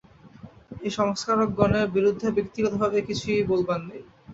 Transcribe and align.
এই 0.81 0.91
সংস্কারকগণের 0.99 1.85
বিরুদ্ধে 1.95 2.27
ব্যক্তিগতভাবে 2.37 2.97
কিছুই 3.09 3.47
বলিবার 3.49 3.79
নাই। 3.83 4.01